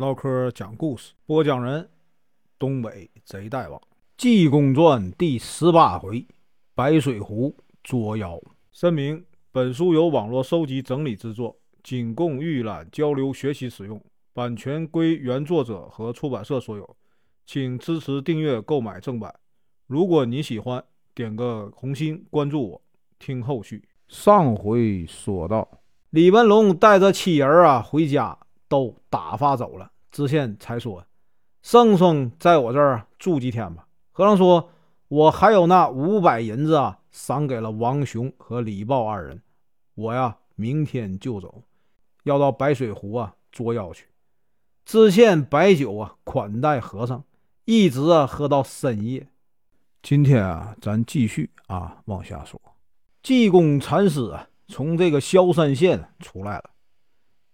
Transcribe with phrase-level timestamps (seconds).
[0.00, 1.86] 唠嗑讲故事，播讲人：
[2.58, 3.78] 东北贼大王，
[4.16, 6.26] 《济公传》第十八回：
[6.74, 8.40] 白水湖捉妖。
[8.72, 14.02] 声明：本书由网络收集整理制作，仅供预览、交流、学习使用，
[14.32, 16.96] 版权归原作者和出版社所有，
[17.44, 19.34] 请支持订阅、购买正版。
[19.86, 20.82] 如果你喜欢，
[21.14, 22.82] 点个红心，关注我，
[23.18, 23.84] 听后续。
[24.08, 25.68] 上回说到，
[26.08, 28.38] 李文龙带着妻儿啊回家，
[28.70, 29.90] 都打发走了。
[30.10, 31.04] 知县才说
[31.60, 34.70] ：“圣僧在我这儿住几天吧。”和尚说
[35.08, 39.42] ：“我还有那五百银子啊，赏给了王雄和李豹二人。
[39.94, 41.64] 我呀，明天就走，
[42.22, 44.06] 要到白水湖啊捉妖去。”
[44.86, 47.24] 知县摆酒啊款待和尚，
[47.64, 49.28] 一直啊喝到深夜。
[50.02, 52.60] 今天啊，咱继续啊往下说。
[53.22, 56.70] 济公禅师啊，从这个萧山县出来了，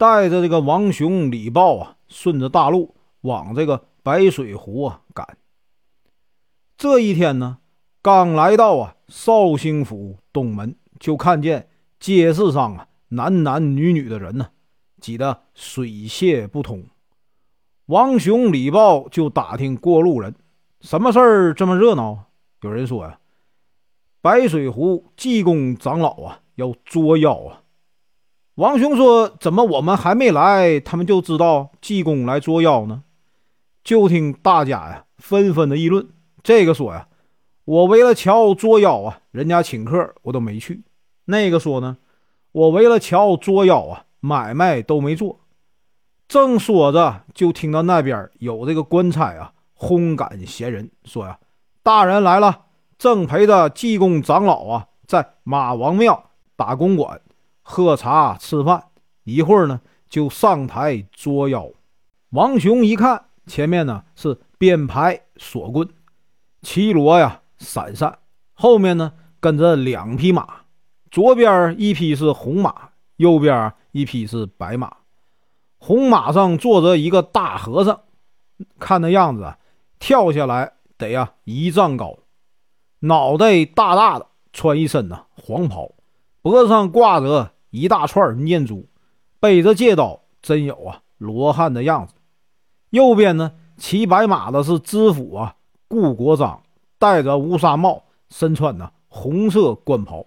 [0.00, 5.36] 带着这个王雄、李豹啊，顺着大路往这个白水湖啊赶。
[6.78, 7.58] 这一天呢，
[8.00, 14.48] 刚来到啊绍兴府东门，就看见街市上啊男男女女的人呢
[15.02, 16.82] 挤得水泄不通。
[17.84, 20.34] 王雄、李豹就打听过路人，
[20.80, 22.24] 什么事儿这么热闹？
[22.62, 23.18] 有人说呀。
[24.22, 27.59] 白水湖济公长老啊，要捉妖啊！
[28.56, 33.02] 王雄说：“怎么我们还没来，他们就知道济公来捉妖呢？”
[33.82, 36.06] 就听大家呀纷纷的议论。
[36.42, 37.08] 这个说呀
[37.64, 40.82] ：“我为了瞧捉妖啊，人家请客我都没去。”
[41.26, 41.96] 那个说呢
[42.52, 45.40] ：“我为了瞧捉妖啊，买卖都没做。”
[46.28, 51.38] 正说着，就听到那边有这个官差啊轰赶闲人，说呀
[51.82, 52.66] ：“大人来了。”
[52.98, 57.18] 正陪着济公长老啊，在马王庙打公馆、
[57.70, 58.88] 喝茶、吃饭，
[59.22, 61.70] 一会儿呢就上台捉妖。
[62.30, 65.88] 王雄一看，前面呢是编排锁棍，
[66.62, 68.18] 旗罗呀闪闪，
[68.54, 70.62] 后面呢跟着两匹马，
[71.12, 74.96] 左边一匹是红马，右边一匹是白马。
[75.78, 78.00] 红马上坐着一个大和尚，
[78.80, 79.54] 看那样子，
[80.00, 82.18] 跳下来得呀一丈高。
[82.98, 85.92] 脑袋大大的，穿一身呐黄袍，
[86.42, 88.88] 脖子上挂着一大串念珠，
[89.40, 92.14] 背着戒刀，真有啊罗汉的样子。
[92.90, 95.56] 右边呢骑白马的是知府啊
[95.88, 96.62] 顾国璋，
[96.98, 100.26] 戴着乌纱帽，身穿呢红色官袍。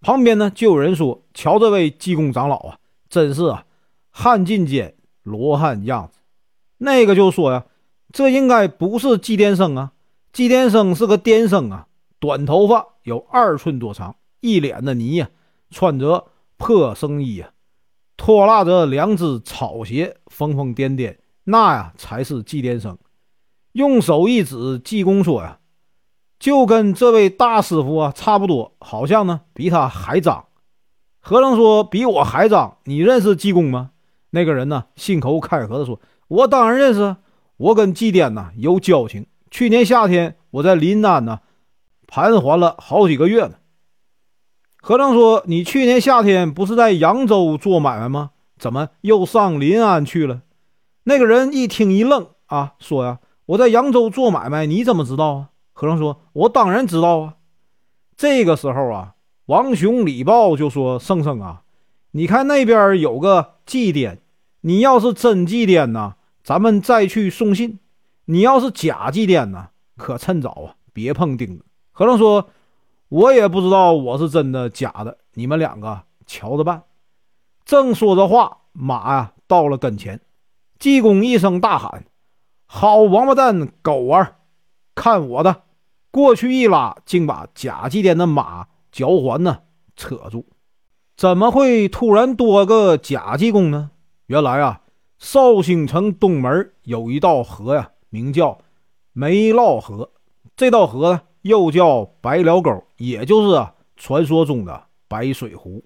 [0.00, 2.78] 旁边呢就有人说：“瞧这位济公长老啊，
[3.08, 3.66] 真是啊
[4.10, 6.18] 汉进间罗汉样子。”
[6.78, 7.66] 那个就说呀
[8.12, 9.92] ：“这应该不是祭奠生啊，
[10.32, 11.86] 祭奠生是个癫生啊。”
[12.20, 15.30] 短头发有二寸多长，一脸的泥呀，
[15.70, 16.26] 穿着
[16.58, 17.52] 破僧衣呀，
[18.16, 22.98] 拖拉着两只草鞋，疯疯癫癫，那呀才是祭奠生。
[23.72, 25.60] 用手一指济公说呀，
[26.38, 30.46] 就跟这位大师傅啊差不多，好像呢比他还脏。
[31.20, 33.92] 和尚说比我还脏，你认识济公吗？
[34.30, 37.16] 那个人呢信口开河的说，我当然认识，
[37.56, 39.26] 我跟祭奠呢有交情。
[39.50, 41.40] 去年夏天我在临安呢。
[42.10, 43.57] 盘桓了好几个月呢。
[44.80, 48.30] 和尚说：“你去年夏天不是在扬州做买卖吗？
[48.58, 50.42] 怎么又上临安去了？”
[51.04, 57.34] 那个人一听一愣啊，说：“呀，我在扬州做买卖，你怎么知道啊？”和尚说：“我当然知道啊。”
[58.16, 59.14] 这个时候啊，
[59.46, 61.62] 王雄、李豹就说：“圣圣啊，
[62.12, 64.18] 你看那边有个祭奠，
[64.62, 67.78] 你要是真祭奠呢，咱们再去送信；
[68.26, 72.48] 你要是假祭奠呢，可趁早啊，别碰钉子。”和尚说
[73.08, 76.82] ：“我也不知道我是真的假的，你们两个瞧着办。”
[77.64, 80.20] 正说着话，马呀到了跟前，
[80.78, 82.04] 济公一声大喊
[82.66, 84.36] ：“好王八蛋狗儿，
[84.94, 85.62] 看我的！”
[86.10, 89.60] 过去一拉，竟把假祭奠的马脚环呢
[89.96, 90.46] 扯住。
[91.16, 93.90] 怎么会突然多个假济公呢？
[94.26, 94.80] 原来啊，
[95.18, 98.58] 绍兴城东门有一道河呀，名叫
[99.12, 100.10] 梅涝河。
[100.56, 101.20] 这道河呢。
[101.42, 105.84] 又叫白辽沟，也就是啊传说中的白水湖。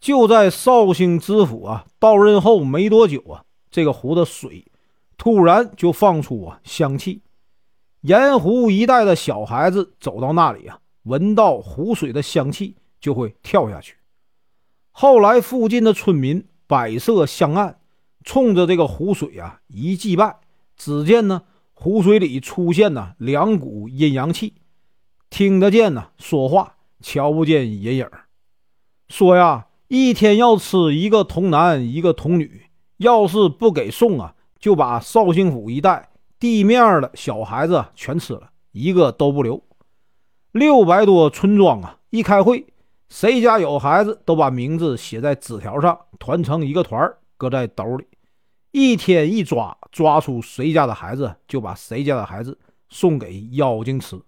[0.00, 4.66] 就在绍兴知府啊到任后没多久啊，这个湖的水
[5.16, 7.22] 突然就放出啊香气，
[8.02, 13.96] 沿湖一带的小孩子走到那里啊，闻到湖水的香气就会跳下去。
[14.90, 17.80] 后来附近的村民摆设香案，
[18.24, 20.36] 冲着这个湖水啊一祭拜，
[20.76, 21.42] 只见呢。
[21.74, 24.54] 湖水里出现呢两股阴阳气，
[25.28, 28.08] 听得见呢说话，瞧不见人影
[29.08, 32.62] 说呀，一天要吃一个童男一个童女，
[32.96, 39.62] 要是不给送啊，就把绍兴府一带地面的小孩子全吃了，一个都不留。
[40.52, 42.64] 六百多村庄啊，一开会，
[43.08, 48.06] 谁家有孩子，都把名字写在纸条上，团成一个团，搁在兜里。
[48.74, 54.20] 一天一抓，抓出谁家的孩子，就把谁家的孩子送给妖精吃。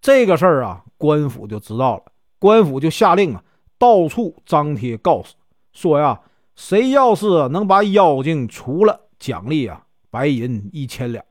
[0.00, 2.04] 这个事儿啊，官府就知道了，
[2.38, 3.44] 官府就下令啊，
[3.76, 5.34] 到处张贴告示，
[5.74, 6.18] 说呀，
[6.54, 11.22] 谁要是能把妖精除了，奖励啊，白银一千两。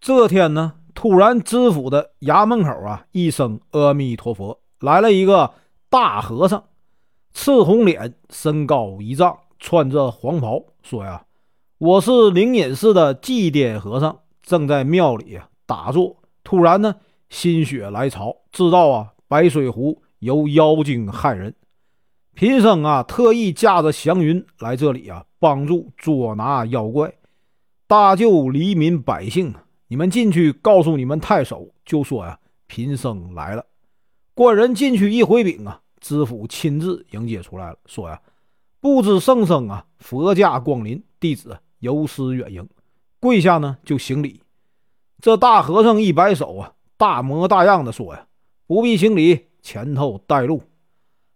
[0.00, 5.52] 这天呢，突然知府的衙门口啊，一声阿弥陀佛，来了一个
[5.88, 6.62] 大和尚，
[7.34, 11.24] 赤红脸，身高一丈，穿着黄袍，说呀。
[11.80, 16.14] 我是灵隐寺的祭奠和尚，正在庙里啊打坐。
[16.44, 16.96] 突然呢，
[17.30, 21.54] 心血来潮，知道啊白水湖有妖精害人，
[22.34, 27.14] 贫僧啊特意驾着祥云来这里啊，帮助捉拿妖怪，
[27.86, 29.54] 搭救黎民百姓。
[29.88, 33.64] 你们进去告诉你们太守，就说呀贫僧来了。
[34.34, 38.20] 官人进去一回禀啊，知府亲自迎接出来了，说呀
[38.80, 41.58] 不知圣僧啊佛驾光临，弟子。
[41.80, 42.68] 有失远迎，
[43.18, 44.42] 跪下呢就行礼。
[45.20, 48.26] 这大和尚一摆手啊，大模大样的说呀
[48.66, 50.62] ：“不必行礼，前头带路。”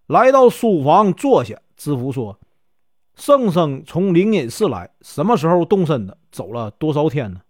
[0.06, 2.38] 来到书房坐下，知府说
[3.16, 6.16] ：“圣僧从灵隐寺来，什么时候动身的？
[6.30, 7.40] 走了多少天呢？”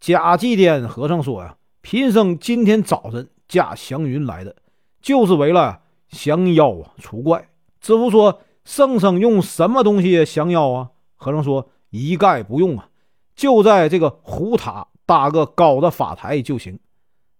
[0.00, 4.56] 假祭奠和尚说呀：“贫僧今天早晨驾祥云来的，
[5.00, 7.48] 就是为了降妖啊除怪。”
[7.80, 11.70] 知府说：“圣僧用什么东西降妖啊？”和尚说。
[11.96, 12.88] 一概不用啊，
[13.36, 16.80] 就在这个湖塔搭个高的法台就行。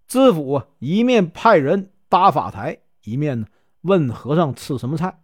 [0.06, 3.48] 知府啊，一面派人搭法台，一面呢
[3.80, 5.18] 问和尚吃什么菜。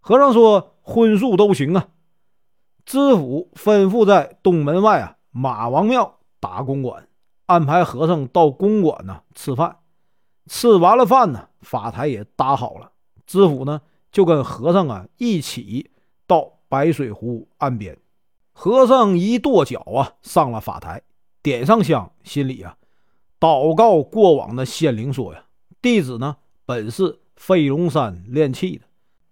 [0.00, 1.88] 和尚说荤素都行啊。
[2.84, 7.08] 知府吩咐在东门外啊马王庙打公馆，
[7.46, 9.78] 安排和尚到公馆呢吃饭。
[10.44, 12.92] 吃完了饭呢，法台也搭好了。
[13.26, 13.80] 知府呢
[14.12, 15.90] 就跟和尚啊一起
[16.26, 17.96] 到白水湖岸边。
[18.60, 21.00] 和尚一跺脚啊，上了法台，
[21.44, 22.76] 点上香，心里啊
[23.38, 25.44] 祷告过往的仙灵说呀
[25.80, 28.84] ：“弟子呢本是飞龙山炼气的，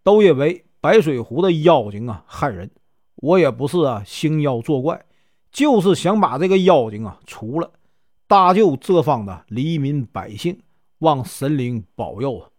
[0.04, 2.70] 都因为白水湖的妖精啊害人。
[3.16, 5.04] 我也不是啊兴妖作怪，
[5.50, 7.68] 就是想把这个妖精啊除了，
[8.28, 10.60] 搭救这方的黎民百姓，
[10.98, 12.50] 望神灵保佑啊。”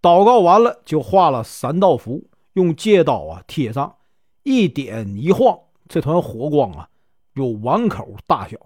[0.00, 3.96] 祷告完了，就画了三道符，用戒刀啊贴上，
[4.44, 5.58] 一点一晃。
[5.88, 6.88] 这团火光啊，
[7.34, 8.56] 有碗口大小。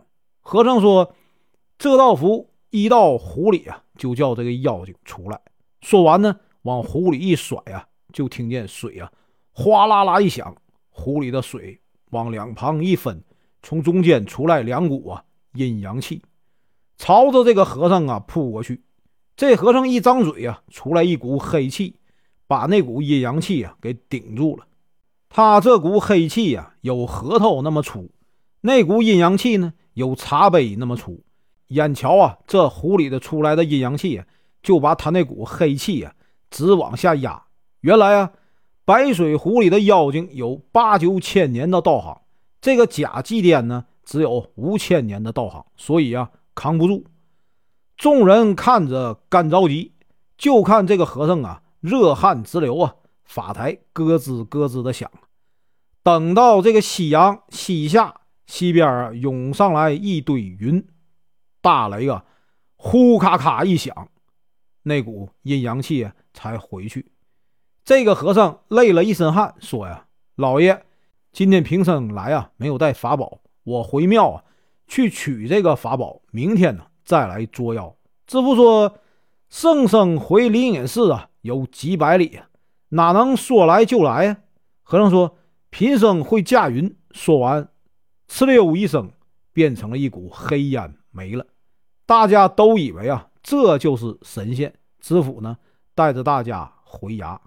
[0.41, 1.15] 和尚说
[1.79, 5.41] ：“这道符一到湖里啊，就叫这个妖精出来。”
[5.83, 9.13] 说完呢，往湖里一甩啊，就听见水啊
[9.53, 10.57] 哗啦啦一响，
[10.91, 11.81] 湖里的水
[12.11, 13.23] 往两旁一分，
[13.63, 15.25] 从中间出来两股啊
[15.55, 16.23] 阴阳气，
[16.97, 18.83] 朝着这个和尚啊扑过去。
[19.37, 21.95] 这和尚一张嘴啊，出来一股黑气，
[22.47, 24.67] 把那股阴阳气啊给顶住了。
[25.41, 28.11] 他这股黑气呀，有核桃那么粗；
[28.63, 31.23] 那股阴阳气呢，有茶杯那么粗。
[31.69, 34.21] 眼瞧啊，这湖里的出来的阴阳气，
[34.65, 36.13] 就把他那股黑气呀，
[36.51, 37.41] 直往下压。
[37.83, 38.33] 原来啊，
[38.85, 42.21] 白水湖里的妖精有八九千年的道行，
[42.61, 47.05] 这个假祭奠呢，只有五千年的道行，所以啊，扛不住。
[47.97, 49.93] 众人看着干着急，
[50.37, 52.97] 就看这个和尚啊，热汗直流啊。
[53.23, 55.11] 法台咯吱咯吱的响，
[56.09, 60.83] 等到这个夕阳西下，西边啊涌上来一堆云，
[61.61, 62.25] 大雷啊
[62.77, 64.09] 呼咔咔一响，
[64.85, 67.13] 那股阴阳气才回去。
[67.85, 70.83] 这个和尚累了一身汗，说呀：“老爷，
[71.31, 74.45] 今天平生来啊，没有带法宝，我回庙啊
[74.87, 77.95] 去取这个法宝，明天呢再来捉妖。”
[78.27, 78.97] 知府说
[79.51, 82.41] ：“圣僧回灵隐寺啊，有几百里。”
[82.89, 84.39] 哪能说来就来呀？
[84.83, 85.37] 和尚说
[85.71, 87.69] ：“贫僧会驾云。”说完，
[88.29, 89.11] 哧溜一声，
[89.53, 91.47] 变成了一股黑烟，没了。
[92.07, 94.75] 大家都以为啊，这就是神仙。
[95.01, 95.57] 知府呢，
[95.95, 97.39] 带着大家回衙。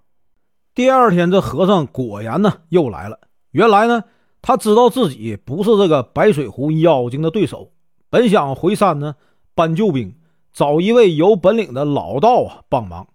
[0.73, 3.19] 第二天，这和尚果然呢又来了。
[3.51, 4.03] 原来呢，
[4.41, 7.71] 他知道自己不是这个白水湖妖精的对手，
[8.09, 9.15] 本想回山呢
[9.53, 10.15] 搬救兵，
[10.53, 13.07] 找一位有本领的老道啊帮忙。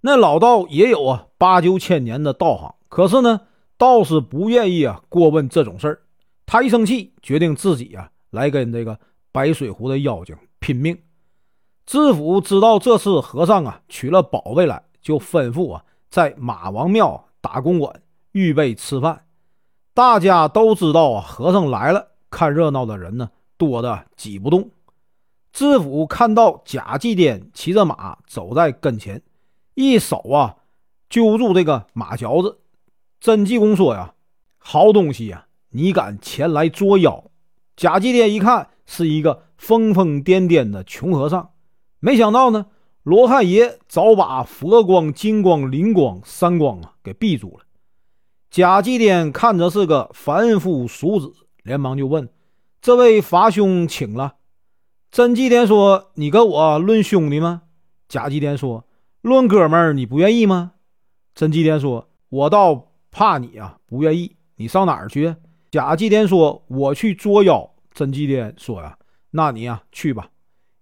[0.00, 3.42] 那老道也有啊八九千年的道行，可是呢，
[3.76, 6.00] 道士不愿意啊过问这种事儿。
[6.46, 8.98] 他一生气，决定自己啊来跟这个
[9.32, 10.96] 白水湖的妖精拼命。
[11.86, 18.02] 知府知道这次和尚啊取了宝贝来，就吩咐啊在马王庙打公馆，
[18.32, 19.24] 预备吃饭。
[19.92, 24.70] 大家都知道啊和尚来了，看热闹的人呢多的挤不动。
[25.52, 29.22] 知府看到贾继颠骑着马走在跟前，
[29.74, 30.56] 一手啊
[31.08, 32.58] 揪住这个马嚼子。
[33.24, 34.12] 甄济公说：“呀，
[34.58, 37.24] 好东西呀，你敢前来捉妖？”
[37.74, 41.52] 贾继颠一看是一个疯疯癫癫的穷和尚，
[42.00, 42.66] 没想到呢，
[43.02, 47.64] 罗汉爷早把佛光、金光、灵光三光啊给闭住了。
[48.50, 52.28] 贾继颠看着是个凡夫俗子，连忙就问
[52.82, 54.34] ：“这位法兄，请了。”
[55.10, 57.62] 甄继颠说：“你跟我论兄弟吗？”
[58.06, 58.84] 贾继颠说
[59.22, 60.72] ：“论哥们儿，你不愿意吗？”
[61.34, 64.34] 甄继颠说：“我倒怕你啊，不愿意。
[64.56, 65.32] 你上哪儿去？”
[65.70, 68.98] 假祭天说：“我去捉妖。”真祭天说：“呀，
[69.30, 70.28] 那你呀去吧。”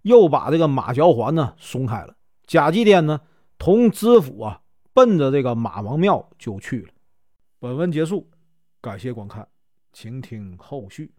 [0.01, 2.15] 又把这个马嚼环呢松开了。
[2.47, 3.21] 假祭天呢
[3.59, 4.61] 同知府啊
[4.93, 6.89] 奔着这个马王庙就去了。
[7.59, 8.27] 本文结束，
[8.81, 9.47] 感谢观看，
[9.93, 11.11] 请听后续。